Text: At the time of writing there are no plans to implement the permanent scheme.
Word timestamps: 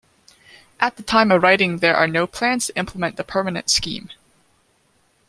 At 0.79 0.95
the 0.95 1.03
time 1.03 1.31
of 1.31 1.43
writing 1.43 1.77
there 1.77 1.95
are 1.95 2.07
no 2.07 2.25
plans 2.25 2.65
to 2.65 2.75
implement 2.75 3.17
the 3.17 3.23
permanent 3.23 3.69
scheme. 3.69 4.09